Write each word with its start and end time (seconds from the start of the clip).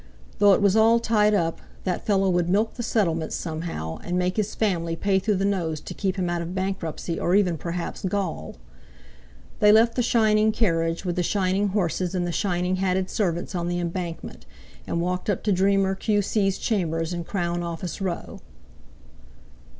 Though 0.39 0.53
it 0.53 0.63
was 0.63 0.75
all 0.75 0.99
tied 0.99 1.35
up, 1.35 1.61
that 1.83 2.07
fellow 2.07 2.27
would 2.27 2.49
milk 2.49 2.73
the 2.73 2.81
settlements 2.81 3.35
somehow, 3.35 3.97
and 3.99 4.17
make 4.17 4.35
his 4.37 4.55
family 4.55 4.95
pay 4.95 5.19
through 5.19 5.35
the 5.35 5.45
nose 5.45 5.79
to 5.81 5.93
keep 5.93 6.15
him 6.17 6.27
out 6.27 6.41
of 6.41 6.55
bankruptcy 6.55 7.19
or 7.19 7.35
even 7.35 7.55
perhaps 7.55 8.01
gaol! 8.03 8.55
They 9.59 9.71
left 9.71 9.93
the 9.93 10.01
shining 10.01 10.51
carriage, 10.51 11.05
with 11.05 11.17
the 11.17 11.21
shining 11.21 11.67
horses 11.67 12.15
and 12.15 12.25
the 12.25 12.31
shining 12.31 12.77
hatted 12.77 13.11
servants 13.11 13.53
on 13.53 13.67
the 13.67 13.77
Embankment, 13.79 14.47
and 14.87 15.01
walked 15.01 15.29
up 15.29 15.43
to 15.43 15.51
Dreamer 15.51 15.93
Q.C.'s 15.93 16.57
Chambers 16.57 17.13
in 17.13 17.23
Crown 17.23 17.61
Office 17.61 18.01
Row. 18.01 18.39